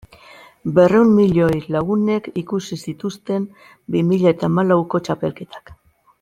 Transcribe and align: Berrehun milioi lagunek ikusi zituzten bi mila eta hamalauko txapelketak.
Berrehun 0.77 1.11
milioi 1.17 1.57
lagunek 1.75 2.29
ikusi 2.43 2.79
zituzten 2.87 3.45
bi 3.97 4.03
mila 4.09 4.35
eta 4.37 4.51
hamalauko 4.51 5.05
txapelketak. 5.09 5.73